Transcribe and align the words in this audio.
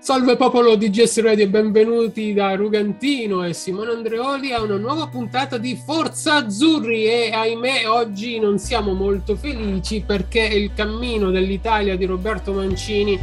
Salve 0.00 0.36
popolo 0.36 0.76
di 0.76 0.90
GS 0.90 1.20
Radio 1.22 1.44
e 1.44 1.48
benvenuti 1.48 2.32
da 2.32 2.54
Rugantino 2.54 3.44
e 3.44 3.52
Simone 3.52 3.90
Andreoli 3.90 4.52
a 4.52 4.62
una 4.62 4.76
nuova 4.76 5.08
puntata 5.08 5.58
di 5.58 5.74
Forza 5.74 6.36
Azzurri 6.36 7.04
e 7.04 7.32
ahimè 7.32 7.88
oggi 7.88 8.38
non 8.38 8.58
siamo 8.58 8.94
molto 8.94 9.34
felici 9.34 10.04
perché 10.06 10.40
il 10.40 10.72
cammino 10.72 11.30
dell'Italia 11.30 11.96
di 11.96 12.04
Roberto 12.04 12.52
Mancini 12.52 13.18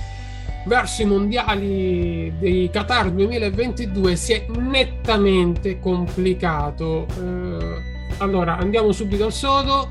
verso 0.66 1.02
i 1.02 1.06
mondiali 1.06 2.34
di 2.38 2.70
Qatar 2.72 3.10
2022 3.10 4.16
si 4.18 4.34
è 4.34 4.46
nettamente 4.58 5.80
complicato. 5.80 7.08
Eh, 7.18 7.94
allora 8.18 8.58
andiamo 8.58 8.92
subito 8.92 9.26
al 9.26 9.34
sodo 9.34 9.88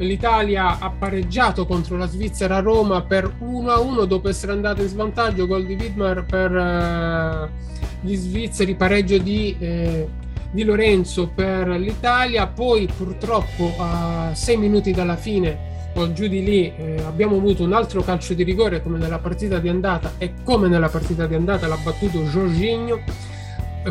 l'Italia 0.00 0.78
ha 0.78 0.90
pareggiato 0.90 1.66
contro 1.66 1.96
la 1.96 2.06
Svizzera 2.06 2.56
a 2.56 2.60
Roma 2.60 3.02
per 3.02 3.32
1-1 3.40 4.04
dopo 4.04 4.28
essere 4.28 4.52
andata 4.52 4.82
in 4.82 4.88
svantaggio, 4.88 5.46
gol 5.46 5.66
di 5.66 5.74
Widmar 5.74 6.24
per 6.24 6.54
eh, 6.54 7.50
gli 8.00 8.14
svizzeri, 8.14 8.74
pareggio 8.74 9.18
di, 9.18 9.56
eh, 9.58 10.08
di, 10.50 10.64
Lorenzo 10.64 11.30
per 11.34 11.68
l'Italia, 11.68 12.46
poi 12.46 12.88
purtroppo 12.94 13.74
a 13.78 14.30
6 14.34 14.56
minuti 14.56 14.92
dalla 14.92 15.16
fine 15.16 15.68
o 15.94 16.12
giù 16.12 16.28
di 16.28 16.44
lì 16.44 16.72
eh, 16.76 17.02
abbiamo 17.04 17.36
avuto 17.36 17.64
un 17.64 17.72
altro 17.72 18.00
calcio 18.02 18.32
di 18.32 18.44
rigore 18.44 18.80
come 18.80 18.96
nella 18.96 19.18
partita 19.18 19.58
di 19.58 19.68
andata 19.68 20.12
e 20.18 20.34
come 20.44 20.68
nella 20.68 20.88
partita 20.88 21.26
di 21.26 21.34
andata 21.34 21.66
l'ha 21.66 21.78
battuto 21.82 22.22
Jorginho 22.22 23.00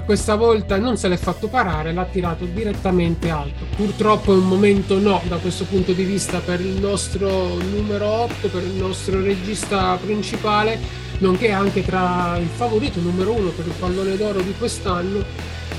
questa 0.05 0.35
volta 0.35 0.77
non 0.77 0.97
se 0.97 1.07
l'è 1.07 1.17
fatto 1.17 1.47
parare, 1.47 1.93
l'ha 1.93 2.05
tirato 2.05 2.45
direttamente 2.45 3.29
alto. 3.29 3.65
Purtroppo 3.75 4.33
è 4.33 4.37
un 4.37 4.47
momento 4.47 4.99
no 4.99 5.21
da 5.27 5.37
questo 5.37 5.65
punto 5.65 5.93
di 5.93 6.03
vista 6.03 6.39
per 6.39 6.61
il 6.61 6.79
nostro 6.79 7.55
numero 7.55 8.05
8, 8.05 8.49
per 8.49 8.63
il 8.63 8.73
nostro 8.73 9.21
regista 9.21 9.97
principale, 10.01 10.79
nonché 11.19 11.51
anche 11.51 11.83
tra 11.83 12.37
il 12.39 12.47
favorito 12.47 12.99
numero 12.99 13.33
1 13.33 13.49
per 13.49 13.65
il 13.65 13.73
pallone 13.79 14.15
d'oro 14.15 14.41
di 14.41 14.53
quest'anno. 14.57 15.23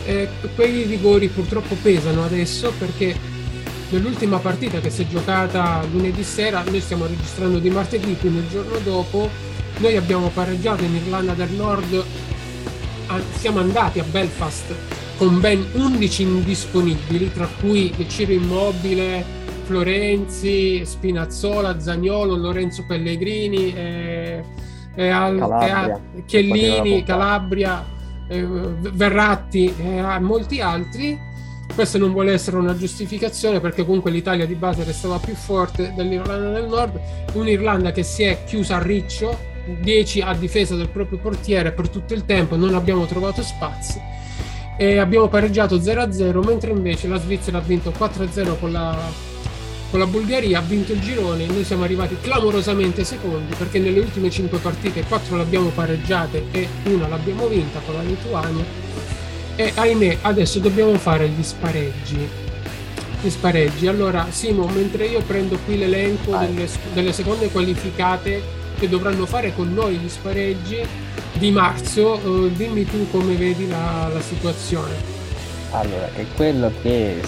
Eh, 0.05 0.29
quei 0.57 0.85
rigori 0.85 1.29
purtroppo 1.29 1.77
pesano 1.81 2.25
adesso 2.25 2.73
perché 2.79 3.15
nell'ultima 3.91 4.39
partita 4.39 4.81
che 4.81 4.91
si 4.91 5.03
è 5.03 5.07
giocata 5.07 5.85
lunedì 5.91 6.25
sera, 6.25 6.65
noi 6.69 6.81
stiamo 6.81 7.07
registrando 7.07 7.59
di 7.59 7.71
martedì, 7.71 8.17
quindi 8.17 8.39
il 8.39 8.49
giorno 8.49 8.79
dopo, 8.83 9.29
noi 9.79 9.97
abbiamo 9.97 10.29
pareggiato 10.29 10.83
in 10.83 10.97
Irlanda 10.97 11.33
del 11.35 11.51
Nord 11.51 12.05
siamo 13.37 13.61
andati 13.61 13.99
a 13.99 14.05
Belfast 14.05 14.75
con 15.17 15.39
ben 15.41 15.65
11 15.73 16.23
indisponibili, 16.23 17.33
tra 17.33 17.47
cui 17.61 17.95
Ciro 18.09 18.33
Immobile, 18.33 19.23
Florenzi, 19.65 20.85
Spinazzola, 20.85 21.79
Zagnolo, 21.79 22.37
Lorenzo 22.37 22.85
Pellegrini, 22.87 23.73
e, 23.75 24.45
e 24.95 25.09
al, 25.09 25.39
Calabria, 25.39 25.69
e 25.69 25.91
a, 25.93 26.01
Chiellini, 26.25 27.03
Calabria, 27.05 27.85
eh, 28.29 28.43
Verratti 28.47 29.75
e 29.79 30.19
molti 30.21 30.61
altri. 30.61 31.19
Questo 31.75 31.99
non 31.99 32.13
vuole 32.13 32.33
essere 32.33 32.57
una 32.57 32.75
giustificazione 32.75 33.61
perché 33.61 33.85
comunque 33.85 34.11
l'Italia 34.11 34.47
di 34.47 34.55
base 34.55 34.85
restava 34.85 35.19
più 35.19 35.35
forte 35.35 35.93
dell'Irlanda 35.95 36.51
del 36.59 36.67
Nord, 36.67 36.99
un'Irlanda 37.35 37.93
che 37.93 38.03
si 38.03 38.23
è 38.23 38.43
chiusa 38.45 38.77
a 38.77 38.83
riccio 38.83 39.50
10 39.81 40.21
a 40.23 40.35
difesa 40.35 40.75
del 40.75 40.89
proprio 40.89 41.19
portiere 41.19 41.73
per 41.73 41.89
tutto 41.89 42.15
il 42.15 42.25
tempo, 42.25 42.57
non 42.57 42.75
abbiamo 42.75 43.07
trovato 43.07 43.43
spazi. 43.43 44.01
E 44.77 44.99
abbiamo 44.99 45.29
pareggiato 45.29 45.77
0-0, 45.77 46.45
mentre 46.45 46.71
invece 46.71 47.07
la 47.07 47.21
Svizzera 47.21 47.59
ha 47.59 47.61
vinto 47.61 47.93
4-0 47.97 48.59
con 48.59 48.73
la, 48.73 48.97
con 49.91 49.99
la 49.99 50.07
Bulgaria, 50.07 50.59
ha 50.59 50.63
vinto 50.63 50.93
il 50.93 51.01
girone, 51.01 51.47
noi 51.47 51.65
siamo 51.65 51.85
arrivati 51.85 52.17
clamorosamente 52.21 53.05
secondi 53.05 53.55
perché 53.57 53.79
nelle 53.79 54.01
ultime 54.01 54.31
5 54.31 54.59
partite 54.59 55.03
4 55.03 55.37
l'abbiamo 55.37 55.69
pareggiate 55.69 56.45
e 56.51 56.69
una 56.85 57.09
l'abbiamo 57.09 57.47
vinta 57.49 57.81
con 57.85 57.97
la 57.97 58.03
Lituania. 58.03 58.65
E 59.57 59.73
ahimè 59.75 60.19
adesso 60.23 60.61
dobbiamo 60.61 60.97
fare 60.97 61.29
gli 61.29 61.43
spareggi. 61.43 62.29
Gli 63.21 63.29
spareggi. 63.29 63.87
Allora 63.87 64.29
Simo 64.31 64.67
mentre 64.67 65.07
io 65.07 65.21
prendo 65.21 65.59
qui 65.67 65.77
l'elenco 65.77 66.35
delle, 66.37 66.67
delle 66.95 67.13
seconde 67.13 67.51
qualificate 67.51 68.59
che 68.81 68.89
dovranno 68.89 69.27
fare 69.27 69.55
con 69.55 69.73
noi 69.75 69.97
gli 69.97 70.09
spareggi 70.09 70.81
di 71.35 71.51
marzo. 71.51 72.19
Uh, 72.25 72.49
dimmi 72.49 72.85
tu 72.87 73.09
come 73.11 73.35
vedi 73.35 73.69
la, 73.69 74.09
la 74.13 74.21
situazione. 74.21 74.95
Allora, 75.73 76.09
è 76.15 76.25
quello 76.35 76.73
che 76.83 77.21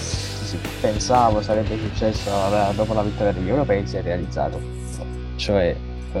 pensavo 0.81 1.41
sarebbe 1.41 1.77
successo 1.77 2.29
dopo 2.75 2.93
la 2.93 3.03
vittoria 3.03 3.31
degli 3.31 3.47
europei 3.49 3.87
si 3.87 3.97
è 3.97 4.01
realizzato. 4.01 4.59
Cioè, 5.35 5.75
uh, 6.11 6.19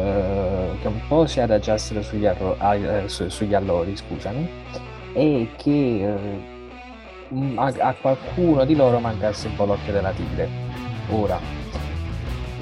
che 0.81 0.87
un 0.87 1.01
po' 1.07 1.25
si 1.25 1.39
adagiassero 1.39 2.01
sugli, 2.01 2.25
arro- 2.25 2.57
uh, 2.59 3.07
su- 3.07 3.29
sugli 3.29 3.55
allori, 3.55 3.95
scusami, 3.95 4.49
e 5.13 5.49
che 5.57 6.15
uh, 7.29 7.53
a-, 7.55 7.73
a 7.79 7.93
qualcuno 7.99 8.65
di 8.65 8.75
loro 8.75 8.99
mancasse 8.99 9.47
un 9.47 9.55
po' 9.55 9.65
l'occhio 9.65 9.91
della 9.91 10.11
tigre. 10.11 10.47
Ora, 11.09 11.39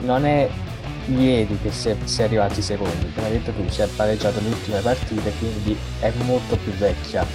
non 0.01 0.25
è 0.25 0.49
ieri 1.07 1.57
che 1.61 1.71
si 1.71 1.89
è, 1.89 1.97
si 2.03 2.21
è 2.21 2.25
arrivati 2.25 2.61
secondi, 2.61 3.11
come 3.13 3.27
hai 3.27 3.33
detto 3.33 3.51
tu, 3.51 3.67
si 3.69 3.81
è 3.81 3.87
pareggiato 3.87 4.39
le 4.39 4.47
ultime 4.49 4.79
partite, 4.81 5.31
quindi 5.39 5.77
è 5.99 6.11
molto 6.23 6.55
più 6.57 6.71
vecchia 6.73 7.25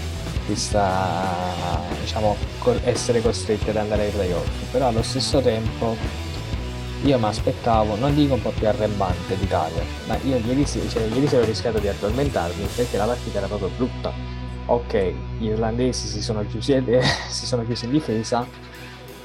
questa, 0.47 1.83
diciamo, 2.01 2.37
essere 2.85 3.21
costretti 3.21 3.71
ad 3.71 3.77
andare 3.77 4.05
ai 4.05 4.11
playoff, 4.11 4.71
però 4.71 4.89
allo 4.89 5.03
stesso 5.03 5.41
tempo 5.41 5.97
io 7.03 7.19
mi 7.19 7.25
aspettavo, 7.25 7.97
non 7.97 8.15
dico 8.15 8.35
un 8.35 8.43
po' 8.43 8.51
più 8.51 8.67
arrembante 8.67 9.35
l'Italia, 9.35 9.83
ma 10.07 10.17
io 10.25 10.37
ieri, 10.37 10.65
cioè, 10.67 11.03
ieri 11.03 11.27
avevo 11.27 11.45
rischiato 11.45 11.79
di 11.79 11.89
addormentarmi 11.89 12.67
perché 12.75 12.97
la 12.97 13.05
partita 13.05 13.39
era 13.39 13.47
proprio 13.47 13.71
brutta. 13.77 14.13
Ok, 14.69 15.13
gli 15.39 15.47
irlandesi 15.47 16.09
si 16.09 16.23
sono 16.23 16.45
chiusi, 16.47 16.83
si 17.29 17.47
sono 17.47 17.65
chiusi 17.65 17.85
in 17.85 17.93
difesa, 17.93 18.47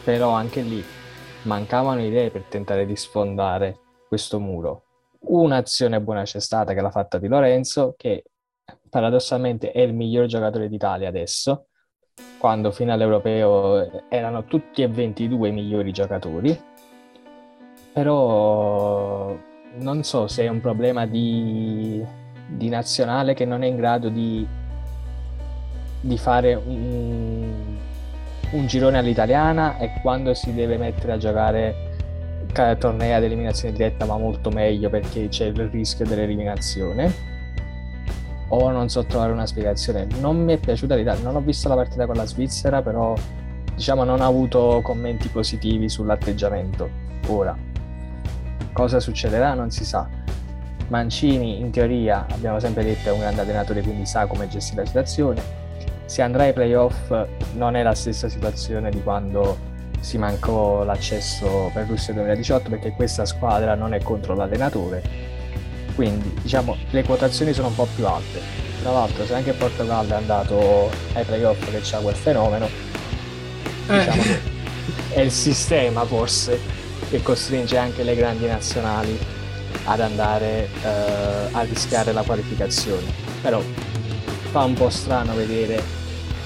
però 0.03 0.31
anche 0.31 0.62
lì 0.62 0.84
mancavano 1.44 2.03
idee 2.03 2.29
per 2.29 2.44
tentare 2.47 2.85
di 2.85 2.96
sfondare 2.96 3.79
questo 4.12 4.42
muro. 4.42 4.84
Un'azione 5.20 6.02
buona 6.02 6.24
c'è 6.24 6.42
stata 6.42 6.74
che 6.74 6.82
l'ha 6.82 6.92
fatta 6.92 7.18
di 7.18 7.30
Lorenzo, 7.30 7.96
che 7.96 8.26
paradossalmente 8.90 9.72
è 9.72 9.80
il 9.80 9.94
miglior 9.94 10.26
giocatore 10.26 10.68
d'Italia 10.68 11.08
adesso, 11.08 11.68
quando 12.38 12.72
fino 12.72 12.92
all'europeo 12.92 14.10
erano 14.10 14.44
tutti 14.44 14.82
e 14.82 14.90
22 14.90 15.48
i 15.48 15.52
migliori 15.54 15.94
giocatori. 15.94 16.62
Però 17.94 19.34
non 19.76 20.04
so 20.04 20.28
se 20.28 20.44
è 20.44 20.50
un 20.50 20.60
problema 20.60 21.06
di, 21.06 22.06
di 22.50 22.68
nazionale 22.68 23.34
che 23.34 23.46
non 23.46 23.64
è 23.64 23.68
in 23.68 23.78
grado 23.78 24.10
di, 24.10 24.46
di 26.02 26.18
fare 26.18 26.56
un, 26.56 27.78
un 28.52 28.68
girone 28.68 28.98
all'italiana 28.98 29.78
e 29.78 30.02
quando 30.02 30.34
si 30.34 30.54
deve 30.54 30.76
mettere 30.76 31.14
a 31.14 31.18
giocare 31.18 31.91
tornei 32.52 33.14
ad 33.14 33.24
eliminazione 33.24 33.74
diretta 33.74 34.06
ma 34.06 34.18
molto 34.18 34.50
meglio 34.50 34.90
perché 34.90 35.28
c'è 35.28 35.46
il 35.46 35.70
rischio 35.70 36.06
dell'eliminazione. 36.06 37.30
O 38.50 38.70
non 38.70 38.90
so 38.90 39.06
trovare 39.06 39.32
una 39.32 39.46
spiegazione. 39.46 40.08
Non 40.20 40.44
mi 40.44 40.54
è 40.54 40.58
piaciuta 40.58 40.96
l'Italia 40.96 41.24
non 41.24 41.36
ho 41.36 41.42
visto 41.42 41.70
la 41.70 41.76
partita 41.76 42.06
con 42.06 42.16
la 42.16 42.26
Svizzera 42.26 42.82
però 42.82 43.16
diciamo 43.76 44.04
non 44.04 44.22
ho 44.22 44.26
avuto 44.26 44.82
commenti 44.84 45.30
positivi 45.30 45.90
sull'atteggiamento. 45.90 46.90
Ora 47.28 47.56
cosa 48.74 49.00
succederà? 49.00 49.54
Non 49.54 49.72
si 49.72 49.86
sa. 49.86 50.08
Mancini 50.88 51.60
in 51.60 51.72
teoria 51.72 52.26
abbiamo 52.30 52.60
sempre 52.60 52.84
detto 52.84 53.10
è 53.10 53.12
un 53.12 53.20
grande 53.20 53.42
allenatore 53.42 53.82
quindi 53.82 54.06
sa 54.06 54.26
come 54.26 54.48
gestire 54.48 54.82
la 54.82 54.88
situazione. 54.88 55.42
Se 56.06 56.22
andrà 56.22 56.44
ai 56.44 56.54
playoff 56.54 57.14
non 57.56 57.76
è 57.76 57.84
la 57.84 57.96
stessa 57.96 58.28
situazione 58.28 58.90
di 58.90 59.02
quando 59.02 59.70
si 60.02 60.18
mancò 60.18 60.84
l'accesso 60.84 61.70
per 61.74 61.86
Russia 61.88 62.14
2018 62.14 62.70
perché 62.70 62.92
questa 62.92 63.24
squadra 63.24 63.76
non 63.76 63.94
è 63.94 64.02
contro 64.02 64.36
l'allenatore. 64.36 65.30
Quindi 65.96 66.34
diciamo 66.42 66.76
le 66.90 67.03
quotazioni 67.03 67.53
sono 67.53 67.68
un 67.68 67.76
po' 67.76 67.88
più 67.96 68.06
alte. 68.06 68.42
Tra 68.82 68.92
l'altro 68.92 69.26
se 69.26 69.36
anche 69.36 69.52
il 69.52 69.56
Portogallo 69.56 70.14
è 70.14 70.18
andato 70.18 70.90
ai 71.14 71.24
playoff 71.24 71.70
che 71.70 71.80
c'ha 71.84 72.00
quel 72.00 72.16
fenomeno 72.16 72.68
eh. 73.88 74.00
diciamo 74.00 74.22
che 74.24 74.40
è 75.09 75.20
il 75.20 75.32
sistema 75.32 76.04
forse 76.06 76.59
che 77.09 77.22
costringe 77.22 77.78
anche 77.78 78.04
le 78.04 78.16
grandi 78.16 78.47
nazionali 78.47 79.18
ad 79.84 80.00
andare 80.00 80.68
eh, 80.84 81.50
a 81.52 81.62
rischiare 81.62 82.12
la 82.12 82.24
qualificazione. 82.24 83.06
Però 83.42 83.62
fa 84.52 84.64
un 84.64 84.74
po' 84.74 84.90
strano 84.90 85.36
vedere 85.36 85.82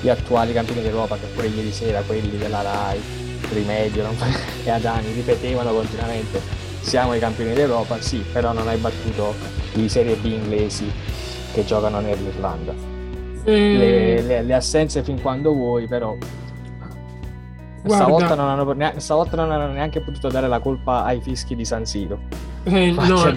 gli 0.02 0.10
attuali 0.10 0.52
campioni 0.52 0.82
d'Europa 0.82 1.16
che 1.18 1.28
pure 1.28 1.48
ieri 1.48 1.72
sera 1.72 2.02
quelli 2.02 2.38
della 2.38 2.62
RAI 2.62 3.25
Rimedio 3.52 4.08
e 4.64 4.70
Adani 4.70 5.12
ripetevano 5.14 5.72
continuamente 5.74 6.64
siamo 6.86 7.16
i 7.16 7.20
campioni 7.20 7.54
d'Europa, 7.54 8.00
sì, 8.00 8.24
però 8.32 8.54
non 8.54 8.68
hai 8.68 8.78
battuto 8.78 9.34
i 9.74 9.90
Serie 9.90 10.16
B 10.16 10.26
inglesi 10.26 10.92
che 11.52 11.66
giocano 11.66 12.00
nell'Irlanda. 12.00 12.74
Mm. 12.74 13.44
Le, 13.46 14.22
le, 14.22 14.42
le, 14.44 14.54
assenze 14.54 15.04
fin 15.04 15.20
quando 15.20 15.52
vuoi, 15.52 15.88
però 15.88 16.16
stavolta 17.86 18.36
non, 18.36 18.50
hanno, 18.50 18.72
neanche, 18.74 19.00
stavolta 19.00 19.36
non 19.36 19.52
hanno 19.52 19.72
neanche 19.72 20.02
potuto 20.02 20.30
dare 20.30 20.48
la 20.48 20.60
colpa 20.60 21.04
ai 21.04 21.22
fischi 21.22 21.56
di 21.56 21.66
San 21.66 21.86
Siro. 21.86 22.20
Eh, 22.64 22.92
no, 22.98 23.36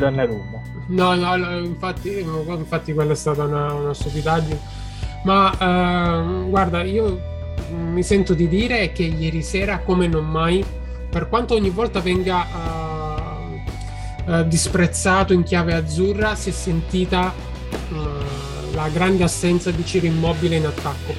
No, 0.89 1.15
no, 1.15 1.59
infatti, 1.59 2.19
infatti 2.21 2.95
quella 2.95 3.12
è 3.12 3.17
stata 3.17 3.45
una, 3.45 3.73
una 3.73 3.95
stupidaggine. 3.95 4.61
Ma 5.25 5.53
eh, 5.53 6.49
guarda, 6.49 6.83
io 6.83 7.37
mi 7.70 8.03
sento 8.03 8.35
di 8.35 8.49
dire 8.49 8.93
che 8.93 9.03
ieri 9.03 9.43
sera, 9.43 9.81
come 9.81 10.06
non 10.06 10.26
mai, 10.26 10.65
per 11.11 11.29
quanto 11.29 11.55
ogni 11.55 11.70
volta 11.70 12.00
venga 12.00 12.47
uh, 14.26 14.31
uh, 14.31 14.47
disprezzato 14.47 15.32
in 15.32 15.43
chiave 15.43 15.75
azzurra, 15.75 16.35
si 16.35 16.50
è 16.50 16.53
sentita 16.53 17.32
uh, 17.91 18.75
la 18.75 18.88
grande 18.88 19.25
assenza 19.25 19.70
di 19.70 19.85
Ciro 19.85 20.06
Immobile 20.06 20.56
in 20.56 20.67
attacco, 20.67 21.15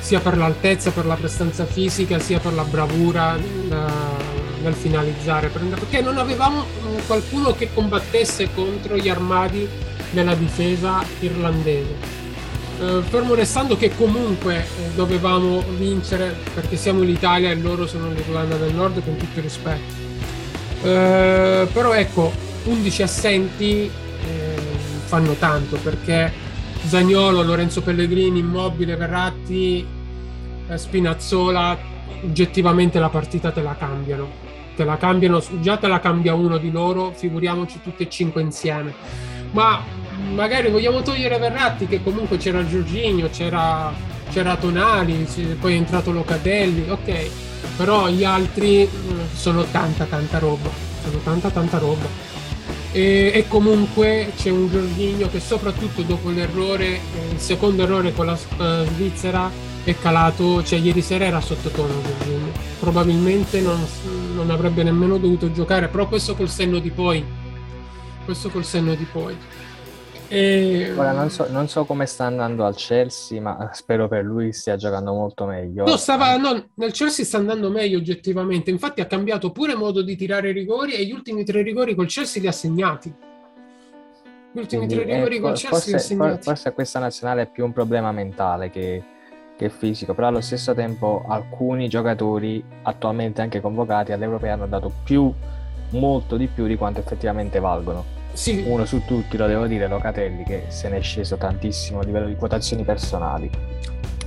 sia 0.00 0.20
per 0.20 0.36
l'altezza, 0.36 0.90
per 0.90 1.06
la 1.06 1.14
prestanza 1.14 1.64
fisica, 1.64 2.18
sia 2.18 2.38
per 2.38 2.52
la 2.52 2.64
bravura 2.64 3.36
nel 3.36 4.74
finalizzare, 4.74 5.48
perché 5.48 6.00
non 6.00 6.18
avevamo 6.18 6.64
qualcuno 7.06 7.52
che 7.52 7.70
combattesse 7.72 8.48
contro 8.54 8.96
gli 8.96 9.08
armadi 9.08 9.68
della 10.10 10.34
difesa 10.34 11.02
irlandese 11.20 12.13
eh, 12.80 13.02
fermo 13.02 13.34
restando 13.34 13.76
che 13.76 13.94
comunque 13.94 14.56
eh, 14.58 14.90
dovevamo 14.94 15.62
vincere 15.76 16.34
perché 16.54 16.76
siamo 16.76 17.02
l'Italia 17.02 17.50
e 17.50 17.54
loro 17.54 17.86
sono 17.86 18.10
l'Irlanda 18.10 18.56
del 18.56 18.74
Nord 18.74 19.02
con 19.04 19.16
tutto 19.16 19.38
il 19.38 19.42
rispetto. 19.42 20.02
Eh, 20.82 21.66
però 21.72 21.92
ecco, 21.92 22.32
11 22.64 23.02
assenti 23.02 23.90
eh, 23.90 24.56
fanno 25.04 25.34
tanto 25.34 25.76
perché 25.76 26.32
Zagnolo, 26.86 27.42
Lorenzo 27.42 27.80
Pellegrini, 27.82 28.40
Immobile, 28.40 28.96
Verratti, 28.96 29.84
eh, 30.68 30.78
Spinazzola, 30.78 31.76
oggettivamente 32.24 32.98
la 32.98 33.08
partita 33.08 33.50
te 33.50 33.62
la 33.62 33.76
cambiano. 33.76 34.42
Te 34.76 34.84
la 34.84 34.96
cambiano, 34.96 35.40
già 35.60 35.76
te 35.76 35.86
la 35.86 36.00
cambia 36.00 36.34
uno 36.34 36.58
di 36.58 36.70
loro, 36.70 37.12
figuriamoci 37.14 37.80
tutti 37.82 38.02
e 38.02 38.10
cinque 38.10 38.42
insieme. 38.42 38.92
Ma 39.52 39.80
magari 40.32 40.70
vogliamo 40.70 41.02
togliere 41.02 41.38
Verratti 41.38 41.86
che 41.86 42.02
comunque 42.02 42.36
c'era 42.36 42.66
Giorginio, 42.66 43.28
c'era, 43.30 43.92
c'era 44.30 44.56
Tonali, 44.56 45.26
poi 45.60 45.74
è 45.74 45.76
entrato 45.76 46.10
Locatelli, 46.10 46.88
ok, 46.88 47.30
però 47.76 48.08
gli 48.08 48.24
altri 48.24 48.88
mm, 48.88 49.34
sono 49.34 49.64
tanta 49.64 50.04
tanta 50.04 50.38
roba, 50.38 50.70
sono 51.02 51.18
tanta 51.22 51.50
tanta 51.50 51.78
roba. 51.78 52.32
E, 52.92 53.32
e 53.34 53.48
comunque 53.48 54.32
c'è 54.36 54.50
un 54.50 54.70
Giorginio 54.70 55.28
che 55.28 55.40
soprattutto 55.40 56.02
dopo 56.02 56.30
l'errore, 56.30 56.86
eh, 56.86 57.00
il 57.32 57.40
secondo 57.40 57.82
errore 57.82 58.12
con 58.12 58.26
la 58.26 58.32
uh, 58.34 58.84
Svizzera 58.94 59.50
è 59.82 59.98
calato, 59.98 60.62
cioè 60.62 60.78
ieri 60.78 61.02
sera 61.02 61.24
era 61.24 61.40
sottotono 61.40 61.92
Giorginio, 62.02 62.52
probabilmente 62.78 63.60
non, 63.60 63.84
non 64.34 64.50
avrebbe 64.50 64.82
nemmeno 64.82 65.18
dovuto 65.18 65.50
giocare, 65.50 65.88
però 65.88 66.06
questo 66.06 66.36
col 66.36 66.48
senno 66.48 66.78
di 66.78 66.90
poi, 66.90 67.24
questo 68.24 68.48
col 68.50 68.64
senno 68.64 68.94
di 68.94 69.06
poi. 69.10 69.36
E... 70.28 70.92
Ora 70.96 71.12
non 71.12 71.30
so, 71.30 71.46
non 71.50 71.68
so, 71.68 71.84
come 71.84 72.06
sta 72.06 72.24
andando 72.24 72.64
al 72.64 72.74
Chelsea, 72.74 73.40
ma 73.40 73.70
spero 73.72 74.08
per 74.08 74.24
lui 74.24 74.52
stia 74.52 74.76
giocando 74.76 75.12
molto 75.12 75.44
meglio. 75.44 75.84
No, 75.84 75.96
stava, 75.96 76.36
no, 76.36 76.70
nel 76.74 76.92
Chelsea 76.92 77.24
sta 77.24 77.38
andando 77.38 77.70
meglio 77.70 77.98
oggettivamente. 77.98 78.70
Infatti 78.70 79.00
ha 79.00 79.06
cambiato 79.06 79.50
pure 79.50 79.74
modo 79.74 80.02
di 80.02 80.16
tirare 80.16 80.50
i 80.50 80.52
rigori 80.52 80.94
e 80.94 81.04
gli 81.04 81.12
ultimi 81.12 81.44
tre 81.44 81.62
rigori 81.62 81.94
col 81.94 82.06
Chelsea 82.06 82.40
li 82.40 82.48
ha 82.48 82.52
segnati. 82.52 83.14
Gli 84.52 84.58
ultimi 84.58 84.86
Quindi, 84.86 85.04
tre 85.04 85.14
rigori 85.14 85.36
eh, 85.36 85.40
col 85.40 85.52
Chelsea 85.52 85.70
forse, 85.70 85.90
li 85.90 85.96
ha 85.96 85.98
segnati. 85.98 86.42
Forse 86.42 86.72
questa 86.72 86.98
nazionale 86.98 87.42
è 87.42 87.46
più 87.46 87.64
un 87.64 87.72
problema 87.72 88.10
mentale 88.12 88.70
che, 88.70 89.02
che 89.56 89.68
fisico, 89.68 90.14
però 90.14 90.28
allo 90.28 90.40
stesso 90.40 90.74
tempo 90.74 91.24
alcuni 91.28 91.88
giocatori 91.88 92.64
attualmente 92.82 93.42
anche 93.42 93.60
convocati 93.60 94.12
all'Europeo 94.12 94.52
hanno 94.52 94.66
dato 94.66 94.90
più, 95.04 95.32
molto 95.90 96.36
di 96.36 96.46
più 96.46 96.66
di 96.66 96.76
quanto 96.76 97.00
effettivamente 97.00 97.60
valgono 97.60 98.22
sì. 98.34 98.62
uno 98.66 98.84
su 98.84 99.02
tutti, 99.06 99.36
lo 99.36 99.46
devo 99.46 99.66
dire, 99.66 99.88
Locatelli, 99.88 100.44
che 100.44 100.64
se 100.68 100.88
ne 100.88 100.98
è 100.98 101.02
sceso 101.02 101.36
tantissimo 101.36 102.00
a 102.00 102.04
livello 102.04 102.26
di 102.26 102.36
quotazioni 102.36 102.84
personali. 102.84 103.50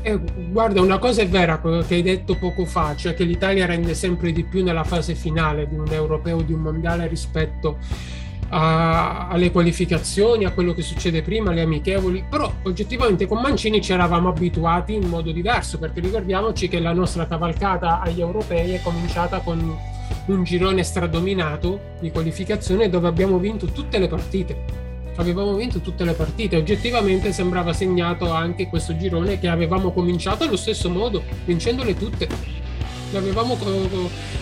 Eh, 0.01 0.19
guarda, 0.50 0.81
una 0.81 0.98
cosa 0.98 1.21
è 1.21 1.27
vera, 1.27 1.57
quello 1.57 1.81
che 1.81 1.95
hai 1.95 2.01
detto 2.01 2.38
poco 2.38 2.65
fa, 2.65 2.95
cioè 2.95 3.13
che 3.13 3.24
l'Italia 3.24 3.65
rende 3.65 3.94
sempre 3.94 4.31
di 4.31 4.44
più 4.44 4.63
nella 4.63 4.83
fase 4.83 5.15
finale 5.15 5.68
di 5.68 5.75
un 5.75 5.88
europeo, 5.92 6.42
di 6.42 6.54
un 6.54 6.62
mondiale 6.62 7.07
rispetto 7.07 7.77
a, 8.50 9.27
alle 9.27 9.51
qualificazioni, 9.51 10.45
a 10.45 10.51
quello 10.51 10.74
che 10.74 10.81
succede 10.81 11.21
prima, 11.21 11.51
alle 11.51 11.62
amichevoli, 11.62 12.24
però 12.30 12.51
oggettivamente 12.63 13.27
con 13.27 13.42
Mancini 13.42 13.81
ci 13.81 13.92
eravamo 13.92 14.30
abituati 14.30 14.94
in 14.94 15.07
modo 15.09 15.31
diverso, 15.31 15.77
perché 15.77 16.00
ricordiamoci 16.00 16.68
che 16.69 16.80
la 16.80 16.94
nostra 16.94 17.27
cavalcata 17.27 18.00
agli 18.00 18.21
europei 18.21 18.74
è 18.74 18.81
cominciata 18.81 19.39
con 19.39 19.95
un 20.27 20.44
girone 20.44 20.83
stradominato 20.83 21.95
di 22.00 22.12
qualificazione 22.12 22.89
dove 22.89 23.07
abbiamo 23.07 23.38
vinto 23.38 23.68
tutte 23.68 23.98
le 23.98 24.07
partite. 24.07 24.86
Avevamo 25.15 25.56
vinto 25.56 25.80
tutte 25.80 26.04
le 26.04 26.13
partite, 26.13 26.57
oggettivamente 26.57 27.31
sembrava 27.31 27.74
segnato 27.74 28.31
anche 28.31 28.68
questo 28.68 28.95
girone 28.95 29.39
che 29.39 29.48
avevamo 29.48 29.92
cominciato 29.92 30.44
allo 30.44 30.57
stesso 30.57 30.89
modo, 30.89 31.24
vincendole 31.45 31.95
tutte. 31.95 32.27
L'avevamo, 33.12 33.57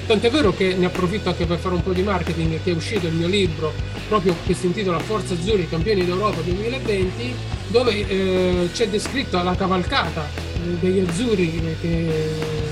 tant'è 0.08 0.30
vero 0.30 0.52
che 0.52 0.76
ne 0.76 0.88
approfitto 0.88 1.30
anche 1.30 1.46
per 1.46 1.60
fare 1.60 1.76
un 1.76 1.84
po' 1.84 1.94
di 1.94 2.02
marketing, 2.02 2.62
che 2.64 2.72
è 2.72 2.76
uscito 2.76 3.08
il 3.08 3.14
mio 3.14 3.28
libro 3.28 3.72
proprio 4.08 4.36
che 4.46 4.54
si 4.54 4.66
intitola 4.66 5.00
Forza 5.00 5.34
Azzurri, 5.34 5.70
campioni 5.70 6.04
d'Europa 6.04 6.42
2020, 6.42 7.34
dove 7.68 8.08
eh, 8.08 8.70
c'è 8.72 8.88
descritto 8.88 9.42
la 9.42 9.56
cavalcata 9.56 10.28
degli 10.80 11.00
azzurri 11.00 11.78
che 11.80 12.65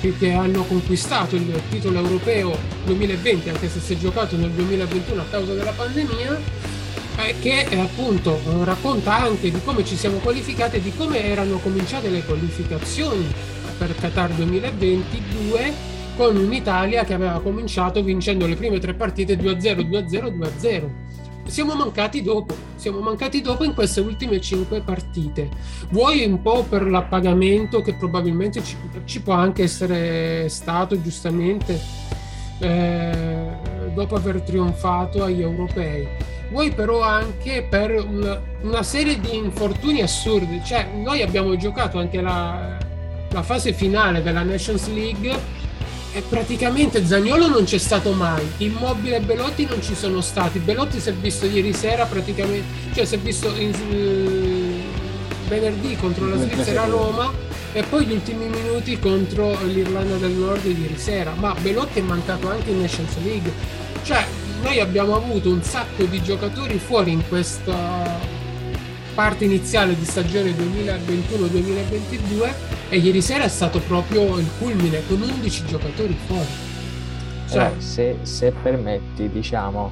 che, 0.00 0.32
hanno 0.32 0.64
conquistato 0.64 1.36
il 1.36 1.60
titolo 1.68 1.98
europeo 1.98 2.56
2020, 2.84 3.48
anche 3.48 3.68
se 3.68 3.80
si 3.80 3.94
è 3.94 3.96
giocato 3.96 4.36
nel 4.36 4.50
2021 4.50 5.20
a 5.20 5.24
causa 5.30 5.54
della 5.54 5.72
pandemia, 5.72 6.40
eh, 7.16 7.34
che 7.40 7.66
eh, 7.68 7.78
appunto 7.78 8.40
racconta 8.62 9.16
anche 9.16 9.50
di 9.50 9.60
come 9.64 9.84
ci 9.84 9.96
siamo 9.96 10.18
qualificati 10.18 10.76
e 10.76 10.82
di 10.82 10.92
come 10.94 11.24
erano 11.24 11.58
cominciate 11.58 12.08
le 12.08 12.24
qualificazioni 12.24 13.26
per 13.76 13.94
Qatar 13.94 14.30
2022 14.30 15.96
con 16.16 16.36
un'Italia 16.36 17.04
che 17.04 17.14
aveva 17.14 17.40
cominciato 17.40 18.02
vincendo 18.02 18.46
le 18.46 18.56
prime 18.56 18.80
tre 18.80 18.94
partite 18.94 19.36
2-0, 19.36 19.88
2-0, 19.88 20.36
2-0 20.60 21.07
siamo 21.48 21.74
mancati 21.74 22.22
dopo, 22.22 22.54
siamo 22.76 23.00
mancati 23.00 23.40
dopo 23.40 23.64
in 23.64 23.74
queste 23.74 24.00
ultime 24.00 24.40
cinque 24.40 24.80
partite. 24.80 25.48
Vuoi 25.90 26.24
un 26.24 26.40
po' 26.42 26.62
per 26.64 26.88
l'appagamento 26.88 27.80
che 27.80 27.94
probabilmente 27.94 28.62
ci, 28.62 28.76
ci 29.04 29.20
può 29.22 29.34
anche 29.34 29.64
essere 29.64 30.48
stato 30.48 31.00
giustamente 31.00 31.80
eh, 32.60 33.56
dopo 33.94 34.14
aver 34.14 34.42
trionfato 34.42 35.24
agli 35.24 35.40
europei. 35.40 36.06
Vuoi 36.50 36.72
però 36.72 37.02
anche 37.02 37.66
per 37.68 37.90
una, 37.92 38.40
una, 38.62 38.82
serie 38.82 39.20
di 39.20 39.36
infortuni 39.36 40.00
assurdi, 40.00 40.62
cioè 40.64 40.88
noi 40.94 41.22
abbiamo 41.22 41.56
giocato 41.56 41.98
anche 41.98 42.22
la, 42.22 42.78
la 43.30 43.42
fase 43.42 43.72
finale 43.72 44.22
della 44.22 44.42
Nations 44.42 44.88
League 44.88 45.58
e 46.12 46.22
praticamente 46.22 47.04
Zagnolo 47.04 47.48
non 47.48 47.64
c'è 47.64 47.78
stato 47.78 48.12
mai, 48.12 48.46
Immobile 48.58 49.16
e 49.16 49.20
Belotti 49.20 49.66
non 49.66 49.82
ci 49.82 49.94
sono 49.94 50.20
stati. 50.20 50.58
Belotti 50.58 51.00
si 51.00 51.10
è 51.10 51.12
visto 51.12 51.46
ieri 51.46 51.72
sera 51.72 52.06
praticamente, 52.06 52.92
cioè 52.94 53.04
si 53.04 53.16
è 53.16 53.18
visto 53.18 53.54
in, 53.56 53.70
uh, 53.70 55.48
venerdì 55.48 55.96
contro 55.96 56.26
la 56.26 56.36
Svizzera 56.36 56.82
a 56.82 56.86
Roma 56.86 57.32
e 57.72 57.82
poi 57.82 58.06
gli 58.06 58.12
ultimi 58.12 58.48
minuti 58.48 58.98
contro 58.98 59.58
l'Irlanda 59.64 60.16
del 60.16 60.32
Nord 60.32 60.64
ieri 60.64 60.96
sera. 60.96 61.34
Ma 61.34 61.54
Belotti 61.60 61.98
è 61.98 62.02
mancato 62.02 62.50
anche 62.50 62.70
in 62.70 62.80
Nations 62.80 63.16
League. 63.22 63.52
Cioè, 64.02 64.24
noi 64.62 64.80
abbiamo 64.80 65.14
avuto 65.14 65.50
un 65.50 65.62
sacco 65.62 66.04
di 66.04 66.22
giocatori 66.22 66.78
fuori 66.78 67.12
in 67.12 67.28
questa 67.28 68.36
parte 69.14 69.44
iniziale 69.44 69.96
di 69.96 70.04
stagione 70.04 70.52
2021-2022 70.52 72.77
e 72.88 72.96
ieri 72.96 73.20
sera 73.20 73.44
è 73.44 73.48
stato 73.48 73.80
proprio 73.80 74.38
il 74.38 74.48
culmine 74.58 75.02
con 75.06 75.20
11 75.20 75.66
giocatori 75.66 76.16
fuori. 76.26 76.46
Cioè, 77.48 77.72
eh, 77.76 77.80
se, 77.80 78.16
se, 78.22 78.52
permetti, 78.62 79.28
diciamo, 79.30 79.90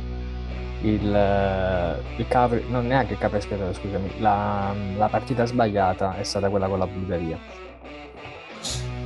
il, 0.83 2.00
il 2.17 2.26
cover, 2.29 2.62
non 2.69 2.87
neanche 2.87 3.15
il 3.15 3.19
capre 3.19 3.38
espiatorio, 3.38 3.75
scusami, 3.75 4.12
la, 4.19 4.75
la, 4.97 5.09
partita 5.09 5.47
sbagliata 5.47 6.17
è 6.19 6.23
stata 6.23 6.49
quella 6.49 6.69
con 6.69 6.79
la 6.79 6.87
Bulgaria. 6.87 7.38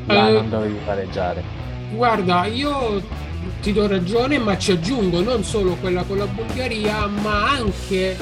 Là 0.07 0.29
eh, 0.29 0.33
non 0.33 0.49
dovevi 0.49 0.79
pareggiare. 0.85 1.43
Guarda, 1.93 2.47
io 2.47 3.03
ti 3.61 3.73
do 3.73 3.87
ragione, 3.87 4.39
ma 4.39 4.57
ci 4.59 4.73
aggiungo 4.73 5.21
non 5.21 5.45
solo 5.45 5.75
quella 5.75 6.03
con 6.03 6.19
la 6.19 6.27
Bulgaria, 6.27 7.07
ma 7.07 7.51
anche 7.51 8.17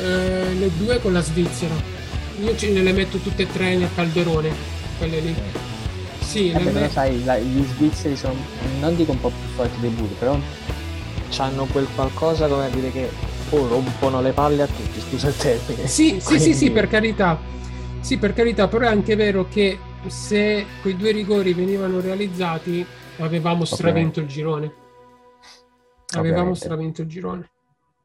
eh, 0.00 0.54
le 0.54 0.70
due 0.76 1.00
con 1.00 1.12
la 1.12 1.20
Svizzera. 1.20 1.74
Io 2.42 2.56
ce 2.56 2.70
ne 2.70 2.92
metto 2.92 3.18
tutte 3.18 3.42
e 3.42 3.52
tre 3.52 3.76
nel 3.76 3.88
calderone, 3.94 4.75
quelle 4.98 5.20
lì. 5.20 5.34
Sì, 6.20 6.50
eh 6.50 6.58
però 6.58 6.88
sai, 6.88 7.24
la, 7.24 7.38
gli 7.38 7.64
svizzeri 7.64 8.16
sono, 8.16 8.34
non 8.80 8.96
dico 8.96 9.12
un 9.12 9.20
po' 9.20 9.28
più 9.28 9.48
forti 9.54 9.80
dei 9.80 9.90
bulli, 9.90 10.14
però 10.18 10.36
hanno 11.38 11.64
quel 11.66 11.86
qualcosa 11.94 12.48
come 12.48 12.66
a 12.66 12.68
dire 12.68 12.90
che 12.90 13.08
oh, 13.50 13.68
rompono 13.68 14.20
le 14.20 14.32
palle 14.32 14.62
a 14.62 14.66
tutti, 14.66 15.00
scusa 15.00 15.28
il 15.28 15.36
termine. 15.36 15.86
Sì, 15.86 16.18
sì, 16.20 16.38
sì, 16.38 16.54
sì, 16.54 16.70
per 16.70 16.88
carità. 16.88 17.38
Sì, 18.00 18.18
per 18.18 18.34
carità, 18.34 18.68
però 18.68 18.86
è 18.86 18.88
anche 18.88 19.16
vero 19.16 19.48
che 19.48 19.78
se 20.06 20.64
quei 20.80 20.96
due 20.96 21.10
rigori 21.12 21.52
venivano 21.52 22.00
realizzati 22.00 22.84
avevamo 23.18 23.64
stravinto 23.64 24.20
il 24.20 24.26
girone. 24.26 24.72
Avevamo 26.14 26.54
stravinto 26.54 27.02
il 27.02 27.08
girone 27.08 27.50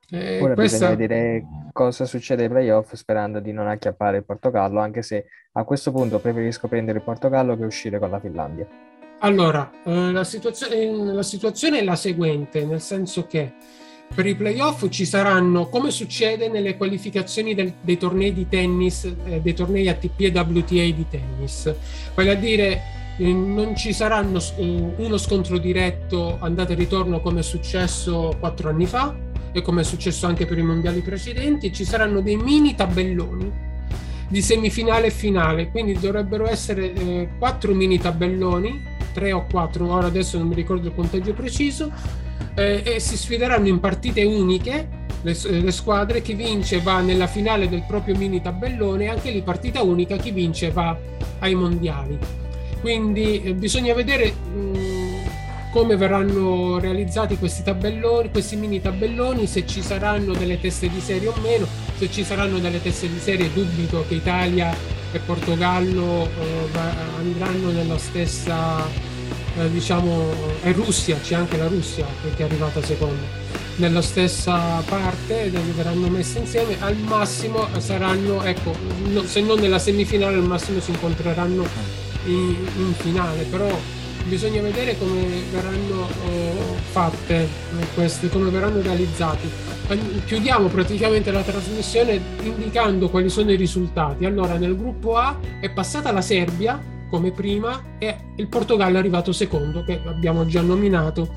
Eh, 0.10 0.42
Ora 0.42 0.56
questa... 0.56 0.90
bisogna 0.90 0.96
vedere 0.96 1.46
cosa 1.72 2.06
succede 2.06 2.44
ai 2.44 2.50
playoff 2.50 2.94
sperando 2.94 3.40
di 3.40 3.52
non 3.52 3.68
acchiappare 3.68 4.18
il 4.18 4.24
Portogallo, 4.24 4.80
anche 4.80 5.02
se 5.02 5.26
a 5.54 5.64
questo 5.64 5.92
punto 5.92 6.20
preferisco 6.20 6.68
prendere 6.68 7.00
il 7.00 7.04
Portogallo 7.04 7.58
che 7.58 7.66
uscire 7.66 8.00
con 8.00 8.10
la 8.10 8.20
Finlandia. 8.20 8.68
Allora, 9.20 9.70
eh, 9.84 10.12
la, 10.12 10.24
situazione, 10.24 11.14
la 11.14 11.24
situazione 11.24 11.80
è 11.80 11.84
la 11.84 11.96
seguente, 11.96 12.66
nel 12.66 12.82
senso 12.82 13.28
che 13.28 13.54
per 14.14 14.26
i 14.26 14.36
playoff 14.36 14.90
ci 14.90 15.06
saranno, 15.06 15.68
come 15.70 15.92
succede 15.92 16.50
nelle 16.50 16.76
qualificazioni 16.76 17.54
del, 17.54 17.74
dei 17.82 17.98
tornei 17.98 18.34
di 18.34 18.48
tennis, 18.48 19.06
eh, 19.26 19.40
dei 19.40 19.54
tornei 19.54 19.88
ATP 19.88 20.20
e 20.20 20.32
WTA 20.34 20.96
di 20.96 21.06
tennis, 21.10 21.74
vale 22.16 22.32
a 22.32 22.36
dire 22.36 22.82
eh, 23.18 23.32
non 23.32 23.76
ci 23.76 23.94
saranno 23.94 24.40
eh, 24.58 24.94
uno 24.98 25.18
scontro 25.18 25.58
diretto 25.60 26.38
andata 26.40 26.74
e 26.74 26.76
ritorno 26.76 27.22
come 27.22 27.40
è 27.42 27.44
successo 27.44 28.36
quattro 28.40 28.70
anni 28.70 28.86
fa 28.86 29.30
e 29.52 29.62
come 29.62 29.82
è 29.82 29.84
successo 29.84 30.28
anche 30.28 30.46
per 30.46 30.58
i 30.58 30.64
mondiali 30.64 31.02
precedenti, 31.02 31.74
ci 31.74 31.86
saranno 31.86 32.22
dei 32.22 32.38
mini 32.38 32.76
tabelloni 32.76 33.70
di 34.28 34.42
semifinale 34.42 35.08
e 35.08 35.12
finale, 35.12 35.70
quindi 35.70 35.94
dovrebbero 36.00 36.48
essere 36.48 36.94
eh, 36.94 37.30
quattro 37.38 37.74
mini 37.74 38.00
tabelloni, 38.00 38.82
tre 39.12 39.34
o 39.34 39.46
quattro, 39.46 39.92
ora 39.92 40.08
adesso 40.08 40.38
non 40.38 40.48
mi 40.48 40.56
ricordo 40.56 40.88
il 40.88 40.96
conteggio 40.96 41.34
preciso, 41.34 41.92
eh, 42.56 42.82
e 42.86 43.00
si 43.00 43.18
sfideranno 43.18 43.68
in 43.68 43.82
partite 43.82 44.24
uniche 44.24 45.00
le, 45.22 45.36
le, 45.44 45.72
squadre, 45.72 46.22
chi 46.22 46.34
vince 46.34 46.80
va 46.80 47.02
nella 47.02 47.28
finale 47.28 47.70
del 47.70 47.84
proprio 47.86 48.16
mini 48.16 48.42
tabellone, 48.42 49.10
anche 49.10 49.32
lì 49.32 49.42
partita 49.42 49.84
unica, 49.84 50.16
chi 50.16 50.32
vince 50.32 50.72
va 50.72 50.98
ai 51.40 51.56
mondiali. 51.56 52.18
Quindi 52.80 53.44
eh, 53.44 53.54
bisogna 53.54 53.94
vedere 53.94 54.34
come 55.72 55.96
verranno 55.96 56.80
realizzati 56.80 57.38
questi 57.38 57.64
tabelloni, 57.64 58.30
questi 58.30 58.58
mini 58.58 58.82
tabelloni, 58.82 59.48
se 59.48 59.66
ci 59.66 59.82
saranno 59.82 60.34
delle 60.34 60.60
teste 60.60 60.90
di 60.90 61.00
serie 61.00 61.30
o 61.30 61.34
meno, 61.42 61.66
se 61.98 62.12
ci 62.12 62.24
saranno 62.24 62.60
delle 62.60 62.82
teste 62.82 63.10
di 63.10 63.20
serie 63.20 63.52
dubito 63.54 64.04
che 64.08 64.16
Italia 64.16 64.76
e 65.14 65.20
Portogallo 65.20 66.26
eh, 66.26 66.80
andranno 67.20 67.72
nella 67.72 67.98
stessa 67.98 68.86
eh, 69.58 69.70
diciamo, 69.72 70.30
è 70.62 70.74
Russia, 70.74 71.18
c'è 71.22 71.36
anche 71.36 71.58
la 71.58 71.68
Russia 71.68 72.06
che 72.36 72.44
è 72.44 72.44
arrivata 72.44 72.84
seconda. 72.84 73.40
Nella 73.78 74.02
stessa 74.02 74.84
parte 74.88 75.50
verranno 75.50 76.10
messe 76.10 76.40
insieme, 76.40 76.76
al 76.80 76.98
massimo 76.98 77.68
saranno, 77.80 78.44
ecco, 78.44 78.76
no, 79.06 79.24
se 79.24 79.40
non 79.42 79.60
nella 79.60 79.80
semifinale, 79.80 80.36
al 80.36 80.44
massimo 80.44 80.82
si 80.82 80.92
incontreranno 80.92 81.66
in, 82.26 82.56
in 82.78 82.94
finale, 82.94 83.44
però 83.44 84.00
bisogna 84.28 84.62
vedere 84.62 84.98
come 84.98 85.26
verranno 85.52 86.08
eh, 86.08 86.54
fatte 86.92 87.36
eh, 87.44 87.48
queste, 87.94 88.30
come 88.30 88.50
verranno 88.50 88.82
realizzati. 88.82 89.50
Chiudiamo 90.26 90.68
praticamente 90.68 91.32
la 91.32 91.42
trasmissione 91.42 92.20
indicando 92.44 93.10
quali 93.10 93.30
sono 93.30 93.52
i 93.52 93.56
risultati. 93.56 94.26
Allora, 94.26 94.58
nel 94.58 94.78
gruppo 94.78 95.18
A 95.18 95.38
è 95.60 95.70
passata 95.70 96.12
la 96.12 96.22
Serbia 96.22 96.82
come 97.10 97.32
prima 97.32 97.98
e 97.98 98.16
il 98.36 98.48
Portogallo 98.48 98.96
è 98.96 99.00
arrivato 99.00 99.34
secondo, 99.34 99.84
che 99.84 100.00
abbiamo 100.06 100.46
già 100.46 100.62
nominato, 100.62 101.30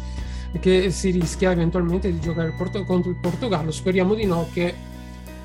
che 0.61 0.91
si 0.91 1.11
rischia 1.11 1.51
eventualmente 1.51 2.13
di 2.13 2.21
giocare 2.21 2.55
contro 2.87 3.11
il 3.11 3.17
Portogallo. 3.17 3.73
Speriamo 3.73 4.15
di 4.15 4.25
no 4.25 4.49
che 4.53 4.93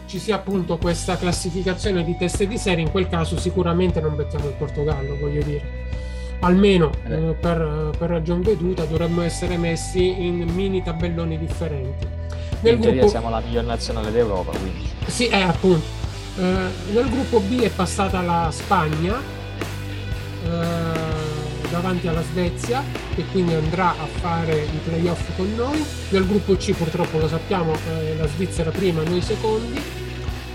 ci 0.05 0.19
sia 0.19 0.36
appunto 0.36 0.77
questa 0.77 1.17
classificazione 1.17 2.03
di 2.03 2.15
teste 2.17 2.48
di 2.48 2.58
serie, 2.58 2.84
in 2.84 2.91
quel 2.91 3.08
caso 3.08 3.39
sicuramente 3.39 4.00
non 4.01 4.15
becchiamo 4.15 4.48
il 4.48 4.55
Portogallo, 4.55 5.17
voglio 5.17 5.41
dire. 5.41 5.88
Almeno 6.41 6.91
eh. 7.08 7.13
eh 7.13 7.34
per, 7.34 7.91
per 7.98 8.10
ragion 8.10 8.41
veduta 8.41 8.86
dovremmo 8.86 9.22
essere 9.22 9.58
messi 9.58 10.25
in 10.25 10.48
mini 10.53 10.81
tabelloni 10.84 11.38
differenti. 11.38 12.08
Nel 12.62 12.75
in 12.75 12.81
gruppo... 12.81 13.08
siamo 13.08 13.29
la 13.29 13.39
miglior 13.39 13.65
nazionale 13.65 14.12
d'Europa, 14.12 14.51
quindi. 14.58 14.89
Sì, 15.05 15.27
è 15.27 15.41
appunto. 15.41 15.98
Uh, 16.36 16.41
nel 16.93 17.10
gruppo 17.10 17.39
B 17.39 17.62
è 17.62 17.69
passata 17.69 18.22
la 18.22 18.50
Spagna, 18.51 19.19
eh, 20.46 21.69
davanti 21.69 22.08
alla 22.08 22.22
Svezia 22.22 22.84
che 23.15 23.25
quindi 23.31 23.53
andrà 23.53 23.89
a 23.89 24.05
fare 24.19 24.63
i 24.63 24.79
playoff 24.84 25.36
con 25.36 25.53
noi. 25.55 25.84
Nel 26.10 26.25
gruppo 26.27 26.55
C 26.55 26.74
purtroppo 26.74 27.17
lo 27.19 27.27
sappiamo, 27.27 27.74
eh, 27.74 28.15
la 28.17 28.27
Svizzera 28.27 28.72
prima, 28.72 29.01
noi 29.03 29.22
secondi. 29.22 29.81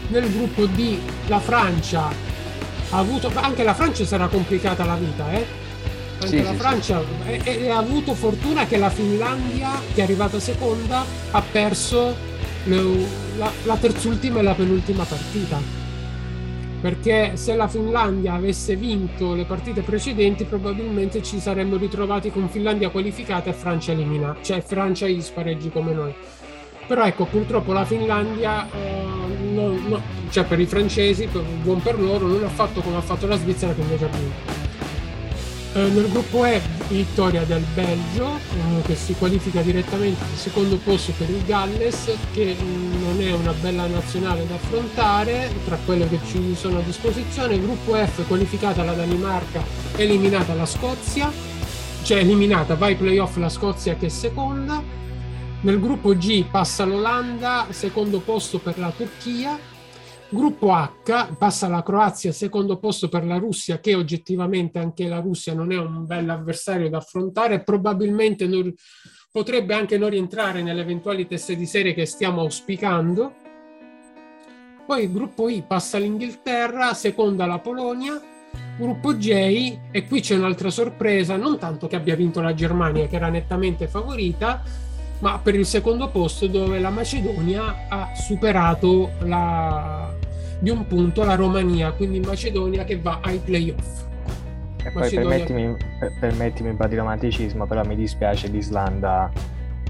Nel 0.08 0.30
gruppo 0.30 0.66
D 0.66 0.98
la 1.26 1.40
Francia 1.40 2.08
ha 2.90 2.98
avuto, 2.98 3.30
anche 3.34 3.62
la 3.62 3.74
Francia 3.74 4.04
sarà 4.04 4.26
complicata 4.28 4.84
la 4.84 4.96
vita, 4.96 5.32
eh? 5.32 5.46
Anche 6.24 6.38
sì, 6.38 6.42
la 6.42 6.50
sì, 6.50 6.56
Francia 6.56 7.02
sì. 7.42 7.68
ha 7.68 7.76
avuto 7.76 8.14
fortuna 8.14 8.66
che 8.66 8.76
la 8.76 8.90
Finlandia, 8.90 9.80
che 9.94 10.00
è 10.00 10.04
arrivata 10.04 10.40
seconda, 10.40 11.04
ha 11.30 11.42
perso 11.42 12.14
le, 12.64 12.82
la, 13.36 13.50
la 13.64 13.76
terzultima 13.76 14.40
e 14.40 14.42
la 14.42 14.54
penultima 14.54 15.04
partita 15.04 15.82
perché 16.84 17.38
se 17.38 17.56
la 17.56 17.66
Finlandia 17.66 18.34
avesse 18.34 18.76
vinto 18.76 19.32
le 19.32 19.46
partite 19.46 19.80
precedenti 19.80 20.44
probabilmente 20.44 21.22
ci 21.22 21.40
saremmo 21.40 21.78
ritrovati 21.78 22.30
con 22.30 22.46
Finlandia 22.50 22.90
qualificata 22.90 23.48
e 23.48 23.54
Francia 23.54 23.92
eliminata, 23.92 24.42
cioè 24.42 24.60
Francia 24.60 25.06
in 25.06 25.22
spareggi 25.22 25.70
come 25.70 25.94
noi. 25.94 26.14
Però 26.86 27.02
ecco, 27.04 27.24
purtroppo 27.24 27.72
la 27.72 27.86
Finlandia, 27.86 28.68
eh, 28.70 29.02
non, 29.50 29.82
no, 29.88 30.00
cioè 30.28 30.44
per 30.44 30.60
i 30.60 30.66
francesi, 30.66 31.26
buon 31.62 31.80
per 31.80 31.98
loro, 31.98 32.26
non 32.26 32.44
ha 32.44 32.50
fatto 32.50 32.82
come 32.82 32.96
ha 32.96 33.00
fatto 33.00 33.26
la 33.26 33.38
Svizzera 33.38 33.72
che 33.72 33.80
invece 33.80 34.04
ha 34.04 34.08
vinto. 34.08 34.63
Eh, 35.76 35.88
nel 35.88 36.08
gruppo 36.08 36.44
E 36.44 36.60
vittoria 36.86 37.42
del 37.42 37.64
Belgio 37.74 38.36
eh, 38.36 38.82
che 38.82 38.94
si 38.94 39.12
qualifica 39.14 39.60
direttamente 39.60 40.22
al 40.22 40.36
secondo 40.36 40.76
posto 40.76 41.12
per 41.18 41.28
il 41.28 41.44
Galles 41.44 42.12
che 42.32 42.54
mm, 42.56 43.02
non 43.02 43.20
è 43.20 43.32
una 43.32 43.52
bella 43.60 43.84
nazionale 43.88 44.46
da 44.46 44.54
affrontare 44.54 45.50
tra 45.64 45.76
quelle 45.84 46.08
che 46.08 46.20
ci 46.26 46.54
sono 46.54 46.78
a 46.78 46.82
disposizione. 46.82 47.60
Gruppo 47.60 47.94
F 47.94 48.24
qualificata 48.28 48.84
la 48.84 48.92
Danimarca, 48.92 49.64
eliminata 49.96 50.54
la 50.54 50.66
Scozia, 50.66 51.32
cioè 52.04 52.18
eliminata, 52.18 52.76
vai 52.76 52.94
playoff 52.94 53.36
la 53.38 53.48
Scozia 53.48 53.96
che 53.96 54.06
è 54.06 54.10
seconda. 54.10 54.80
Nel 55.62 55.80
gruppo 55.80 56.16
G 56.16 56.44
passa 56.44 56.84
l'Olanda, 56.84 57.66
secondo 57.70 58.20
posto 58.20 58.60
per 58.60 58.78
la 58.78 58.92
Turchia 58.96 59.58
Gruppo 60.28 60.72
H 60.72 61.34
passa 61.38 61.68
la 61.68 61.82
Croazia, 61.82 62.32
secondo 62.32 62.78
posto 62.78 63.08
per 63.08 63.24
la 63.24 63.36
Russia, 63.36 63.78
che 63.78 63.94
oggettivamente 63.94 64.78
anche 64.78 65.06
la 65.06 65.20
Russia 65.20 65.54
non 65.54 65.70
è 65.70 65.78
un 65.78 66.06
bel 66.06 66.28
avversario 66.28 66.88
da 66.88 66.98
affrontare, 66.98 67.62
probabilmente 67.62 68.46
non, 68.46 68.72
potrebbe 69.34 69.74
anche 69.74 69.98
non 69.98 70.10
rientrare 70.10 70.62
nelle 70.62 70.82
eventuali 70.82 71.26
teste 71.26 71.56
di 71.56 71.66
serie 71.66 71.92
che 71.92 72.06
stiamo 72.06 72.42
auspicando. 72.42 73.34
Poi 74.86 75.02
il 75.02 75.12
gruppo 75.12 75.48
I 75.48 75.64
passa 75.66 75.98
l'Inghilterra, 75.98 76.94
seconda 76.94 77.44
la 77.44 77.58
Polonia, 77.58 78.20
gruppo 78.78 79.14
J 79.16 79.30
e 79.90 80.04
qui 80.06 80.20
c'è 80.20 80.36
un'altra 80.36 80.70
sorpresa, 80.70 81.34
non 81.34 81.58
tanto 81.58 81.88
che 81.88 81.96
abbia 81.96 82.14
vinto 82.14 82.40
la 82.40 82.54
Germania 82.54 83.08
che 83.08 83.16
era 83.16 83.28
nettamente 83.28 83.88
favorita, 83.88 84.62
ma 85.18 85.40
per 85.40 85.56
il 85.56 85.66
secondo 85.66 86.10
posto 86.10 86.46
dove 86.46 86.78
la 86.78 86.90
Macedonia 86.90 87.88
ha 87.88 88.14
superato 88.14 89.14
la, 89.22 90.03
di 90.64 90.70
un 90.70 90.86
punto 90.86 91.24
la 91.24 91.34
Romania, 91.34 91.92
quindi 91.92 92.18
Macedonia 92.20 92.84
che 92.84 92.98
va 92.98 93.20
ai 93.22 93.38
playoff. 93.38 94.02
E 94.82 94.90
poi 94.90 95.10
permettimi, 95.10 95.76
permettimi 96.18 96.70
un 96.70 96.76
po' 96.76 96.86
di 96.86 96.96
romanticismo, 96.96 97.66
però 97.66 97.84
mi 97.84 97.94
dispiace 97.94 98.48
l'Islanda 98.48 99.30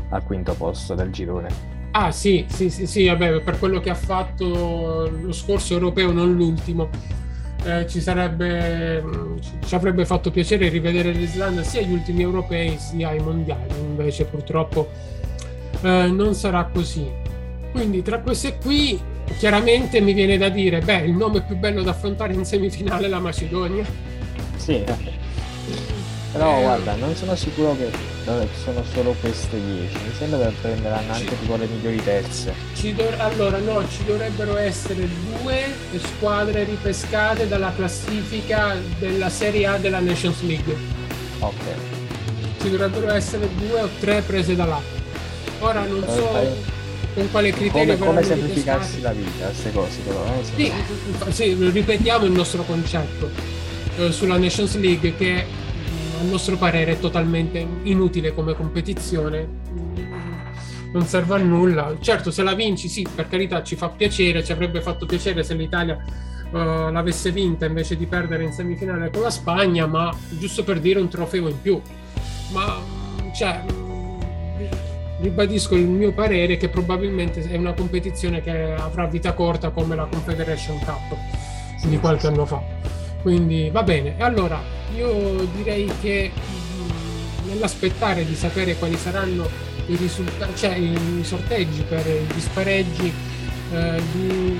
al 0.08 0.24
quinto 0.24 0.52
posto 0.54 0.94
del 0.94 1.10
girone. 1.10 1.72
Ah 1.92 2.10
sì, 2.10 2.44
sì, 2.48 2.70
sì, 2.70 2.86
sì, 2.86 3.06
vabbè, 3.06 3.40
per 3.40 3.58
quello 3.60 3.78
che 3.78 3.90
ha 3.90 3.94
fatto 3.94 5.08
lo 5.08 5.32
scorso 5.32 5.74
europeo, 5.74 6.10
non 6.10 6.34
l'ultimo. 6.34 6.88
Eh, 7.64 7.86
ci 7.86 8.00
sarebbe 8.00 9.02
ci 9.64 9.74
avrebbe 9.74 10.04
fatto 10.04 10.30
piacere 10.30 10.68
rivedere 10.68 11.12
l'Islanda 11.12 11.62
sia 11.62 11.80
agli 11.80 11.92
ultimi 11.92 12.20
europei 12.20 12.76
sia 12.76 13.08
ai 13.08 13.20
mondiali 13.20 13.74
invece 13.80 14.26
purtroppo 14.26 14.90
eh, 15.80 16.08
non 16.08 16.34
sarà 16.34 16.68
così. 16.70 17.08
Quindi 17.72 18.02
tra 18.02 18.18
queste 18.18 18.58
qui 18.58 19.00
chiaramente 19.38 20.00
mi 20.00 20.12
viene 20.12 20.36
da 20.38 20.48
dire, 20.48 20.80
beh, 20.80 21.00
il 21.00 21.12
nome 21.12 21.42
più 21.42 21.56
bello 21.56 21.82
da 21.82 21.90
affrontare 21.90 22.32
in 22.32 22.44
semifinale 22.44 23.06
è 23.06 23.08
la 23.08 23.20
Macedonia. 23.20 23.84
Sì, 24.56 24.82
però 26.34 26.58
eh, 26.58 26.62
guarda, 26.62 26.94
non 26.96 27.14
sono 27.14 27.36
sicuro 27.36 27.76
che 27.76 27.88
sono 28.64 28.82
solo 28.92 29.14
queste 29.20 29.56
10, 29.56 29.96
mi 30.04 30.12
sembra 30.18 30.48
che 30.48 30.54
prenderanno 30.60 31.12
anche 31.12 31.28
ci, 31.28 31.38
tipo 31.38 31.54
le 31.54 31.66
migliori 31.66 32.02
terze. 32.02 32.52
Do- 32.80 33.12
allora 33.18 33.58
no, 33.58 33.88
ci 33.88 34.02
dovrebbero 34.04 34.56
essere 34.56 35.08
due 35.40 35.72
squadre 35.96 36.64
ripescate 36.64 37.46
dalla 37.46 37.72
classifica 37.76 38.74
della 38.98 39.28
Serie 39.28 39.66
A 39.66 39.76
della 39.76 40.00
Nations 40.00 40.42
League. 40.42 40.74
Ok. 41.38 41.62
Ci 42.60 42.70
dovrebbero 42.70 43.12
essere 43.12 43.48
due 43.54 43.82
o 43.82 43.88
tre 44.00 44.22
prese 44.22 44.56
da 44.56 44.64
là. 44.64 44.80
Ora 45.60 45.84
non 45.84 46.02
so 46.08 46.72
con 47.14 47.30
quale 47.30 47.52
criterio 47.52 47.96
come, 47.96 48.06
come 48.06 48.22
semplificarsi 48.22 49.00
la 49.00 49.12
vita 49.12 49.46
queste 49.46 49.72
cose 49.72 50.00
però 50.00 50.24
eh? 50.24 50.44
sì, 50.44 50.72
sì, 51.30 51.70
ripetiamo 51.70 52.24
il 52.24 52.32
nostro 52.32 52.62
concetto 52.64 53.30
eh, 53.98 54.10
sulla 54.10 54.36
Nations 54.36 54.76
League 54.78 55.14
che 55.16 55.44
mm, 55.44 56.20
a 56.20 56.30
nostro 56.30 56.56
parere 56.56 56.92
è 56.92 56.98
totalmente 56.98 57.64
inutile 57.84 58.34
come 58.34 58.54
competizione 58.54 59.46
mm, 59.46 59.94
non 60.94 61.04
serve 61.06 61.34
a 61.34 61.38
nulla. 61.38 61.96
Certo, 62.00 62.30
se 62.30 62.42
la 62.42 62.54
vinci, 62.54 62.88
sì, 62.88 63.06
per 63.12 63.28
carità, 63.28 63.62
ci 63.62 63.74
fa 63.76 63.88
piacere, 63.88 64.44
ci 64.44 64.52
avrebbe 64.52 64.80
fatto 64.80 65.06
piacere 65.06 65.42
se 65.42 65.54
l'Italia 65.54 65.98
uh, 66.50 66.56
l'avesse 66.56 67.32
vinta 67.32 67.66
invece 67.66 67.96
di 67.96 68.06
perdere 68.06 68.44
in 68.44 68.52
semifinale 68.52 69.10
con 69.10 69.22
la 69.22 69.30
Spagna, 69.30 69.86
ma 69.86 70.16
giusto 70.38 70.62
per 70.62 70.78
dire 70.78 71.00
un 71.00 71.08
trofeo 71.08 71.48
in 71.48 71.60
più. 71.60 71.80
Ma, 72.52 72.80
cioè, 73.34 73.64
ribadisco 75.24 75.74
il 75.74 75.86
mio 75.86 76.12
parere 76.12 76.56
che 76.58 76.68
probabilmente 76.68 77.42
è 77.48 77.56
una 77.56 77.72
competizione 77.72 78.42
che 78.42 78.74
avrà 78.74 79.06
vita 79.06 79.32
corta 79.32 79.70
come 79.70 79.96
la 79.96 80.04
Confederation 80.04 80.78
Cup 80.80 81.16
sì, 81.78 81.88
di 81.88 81.98
qualche 81.98 82.20
sì. 82.20 82.26
anno 82.26 82.44
fa. 82.44 82.62
Quindi 83.22 83.70
va 83.70 83.82
bene. 83.82 84.16
Allora, 84.18 84.60
io 84.94 85.48
direi 85.54 85.90
che 86.00 86.30
mh, 86.30 87.48
nell'aspettare 87.48 88.24
di 88.26 88.34
sapere 88.34 88.76
quali 88.76 88.96
saranno 88.96 89.48
i 89.86 89.96
risultati, 89.96 90.56
cioè 90.56 90.74
i 90.76 91.24
sorteggi 91.24 91.82
per 91.82 92.06
gli 92.06 92.40
spareggi 92.40 93.12
eh, 93.72 94.02
di 94.12 94.58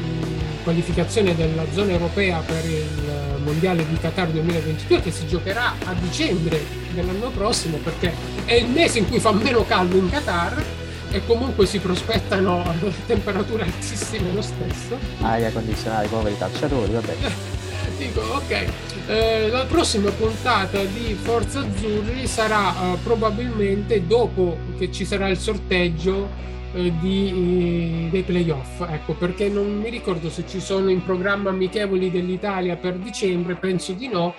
qualificazione 0.62 1.35
della 1.35 1.64
zona 1.73 1.92
europea 1.92 2.38
per 2.38 2.64
il 2.64 3.42
mondiale 3.44 3.87
di 3.87 3.99
Qatar 3.99 4.28
2022 4.28 5.02
che 5.02 5.11
si 5.11 5.26
giocherà 5.26 5.75
a 5.85 5.92
dicembre 5.92 6.83
dell'anno 6.94 7.30
prossimo 7.30 7.76
perché 7.78 8.12
è 8.44 8.54
il 8.54 8.68
mese 8.68 8.98
in 8.98 9.08
cui 9.08 9.18
fa 9.18 9.32
meno 9.32 9.64
caldo 9.64 9.96
in 9.96 10.08
Qatar 10.08 10.62
e 11.10 11.24
comunque 11.26 11.66
si 11.66 11.78
prospettano 11.78 12.62
temperature 13.06 13.62
altissime 13.62 14.32
lo 14.32 14.42
stesso. 14.42 14.98
Aria 15.20 15.50
condizionata, 15.52 16.08
poveri 16.08 16.36
calciatori, 16.36 16.92
vabbè. 16.92 17.14
Dico, 17.96 18.20
ok, 18.20 18.66
eh, 19.06 19.48
la 19.50 19.64
prossima 19.66 20.10
puntata 20.10 20.82
di 20.82 21.16
Forza 21.20 21.60
Azzurri 21.60 22.26
sarà 22.26 22.74
eh, 22.74 22.96
probabilmente 23.04 24.04
dopo 24.04 24.56
che 24.76 24.90
ci 24.90 25.04
sarà 25.04 25.28
il 25.28 25.38
sorteggio 25.38 26.28
eh, 26.74 26.92
di, 26.98 28.08
dei 28.10 28.22
playoff, 28.22 28.80
ecco 28.80 29.12
perché 29.12 29.48
non 29.48 29.78
mi 29.78 29.90
ricordo 29.90 30.28
se 30.28 30.44
ci 30.48 30.58
sono 30.58 30.90
in 30.90 31.04
programma 31.04 31.50
amichevoli 31.50 32.10
dell'Italia 32.10 32.74
per 32.74 32.94
dicembre, 32.94 33.54
penso 33.54 33.92
di 33.92 34.08
no 34.08 34.34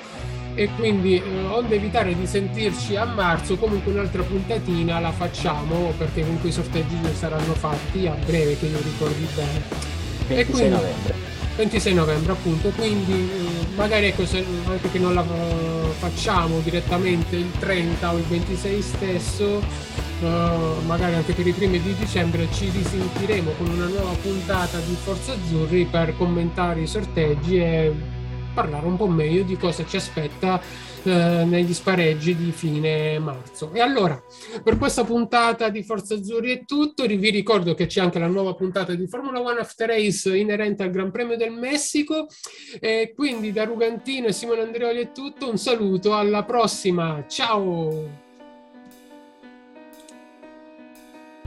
e 0.56 0.70
quindi 0.78 1.18
eh, 1.18 1.44
onde 1.50 1.76
evitare 1.76 2.16
di 2.16 2.26
sentirci 2.26 2.96
a 2.96 3.06
marzo 3.06 3.58
comunque 3.58 3.92
un'altra 3.92 4.24
puntatina 4.24 5.00
la 5.00 5.12
facciamo 5.12 5.94
perché 5.98 6.22
comunque 6.22 6.50
i 6.50 6.54
sorteggi 6.54 6.96
saranno 7.14 7.54
fatti 7.54 8.08
a 8.08 8.16
breve 8.26 8.58
che 8.58 8.66
io 8.68 8.80
ricordi 8.82 9.28
bene. 9.36 9.62
26 10.28 10.38
e 10.38 10.46
quindi, 10.46 10.70
novembre. 10.70 11.14
26 11.58 11.94
novembre 11.94 12.32
appunto. 12.32 12.70
Quindi 12.70 13.14
eh, 13.14 13.76
magari 13.76 14.08
ecco 14.08 14.26
se, 14.26 14.44
anche 14.68 14.90
che 14.90 15.00
non 15.00 15.14
la 15.14 15.22
uh, 15.22 15.92
facciamo 15.98 16.60
direttamente 16.60 17.36
il 17.36 17.52
30 17.60 18.14
o 18.14 18.18
il 18.18 18.24
26 18.24 18.82
stesso 18.82 19.62
uh, 20.22 20.86
magari 20.86 21.16
anche 21.16 21.34
per 21.34 21.46
i 21.46 21.52
primi 21.52 21.82
di 21.82 21.94
dicembre 21.96 22.48
ci 22.52 22.70
risentiremo 22.70 23.52
con 23.58 23.68
una 23.68 23.88
nuova 23.88 24.12
puntata 24.22 24.80
di 24.80 24.96
Forza 25.02 25.34
Azzurri 25.34 25.86
per 25.86 26.16
commentare 26.18 26.82
i 26.82 26.88
sorteggi 26.88 27.58
e 27.58 27.94
parlare 28.56 28.88
un 28.88 28.96
po' 28.96 29.08
meglio 29.08 29.44
di 29.44 29.58
cosa 29.58 29.86
ci 29.86 29.98
aspetta 29.98 30.60
eh, 31.04 31.44
negli 31.46 31.74
spareggi 31.74 32.36
di 32.36 32.52
fine 32.52 33.20
marzo. 33.20 33.70
E 33.74 33.82
allora, 33.82 34.20
per 34.64 34.78
questa 34.78 35.04
puntata 35.04 35.70
di 35.70 35.84
Forza 35.84 36.16
Azzurri 36.16 36.52
è 36.52 36.66
tutto. 36.66 37.06
Vi 37.06 37.30
ricordo 37.30 37.76
che 37.76 37.86
c'è 37.86 38.02
anche 38.02 38.18
la 38.18 38.28
nuova 38.28 38.56
puntata 38.56 38.96
di 38.96 39.06
Formula 39.06 39.40
One 39.40 39.60
After 39.60 39.90
Race 39.90 40.36
inerente 40.36 40.82
al 40.82 40.90
Gran 40.90 41.12
Premio 41.12 41.38
del 41.38 41.52
Messico. 41.52 42.28
E 42.80 43.14
quindi 43.14 43.52
da 43.52 43.66
Rugantino 43.66 44.28
e 44.28 44.34
Simone 44.34 44.62
Andreoli 44.62 45.02
è 45.02 45.12
tutto. 45.12 45.50
Un 45.50 45.58
saluto, 45.58 46.16
alla 46.16 46.44
prossima. 46.44 47.26
Ciao! 47.28 48.25